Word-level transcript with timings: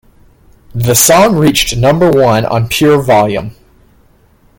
The 0.73 0.95
song 0.95 1.35
reached 1.35 1.77
number 1.77 2.09
one 2.09 2.43
on 2.47 2.67
Pure 2.69 3.03
Volume. 3.03 3.51